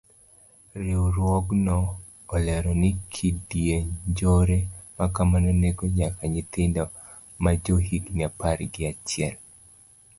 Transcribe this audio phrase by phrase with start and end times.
[0.83, 1.75] Riwruogno
[2.35, 4.59] olero ni kidienj njore
[4.97, 6.83] makamano nego nyaka nyithindo
[7.43, 9.35] majo higni apar gi achiel.